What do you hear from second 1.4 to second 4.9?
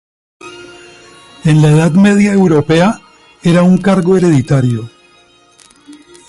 En la edad media europea era un cargo hereditario.